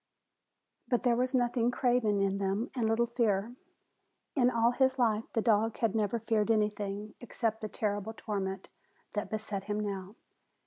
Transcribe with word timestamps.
But 0.87 1.03
there 1.03 1.15
was 1.15 1.35
nothing 1.35 1.69
craven 1.69 2.19
in 2.19 2.39
them 2.39 2.69
and 2.75 2.89
little 2.89 3.05
fear. 3.05 3.55
In 4.35 4.49
all 4.49 4.71
his 4.71 4.97
life 4.97 5.25
the 5.33 5.43
dog 5.43 5.77
had 5.77 5.93
never 5.93 6.17
feared 6.17 6.49
anything 6.49 7.13
except 7.21 7.61
the 7.61 7.69
terrible 7.69 8.13
torment 8.13 8.67
that 9.13 9.29
beset 9.29 9.65
him 9.65 9.79
now. 9.79 10.15